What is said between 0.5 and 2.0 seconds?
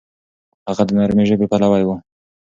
هغه د نرمې ژبې پلوی و.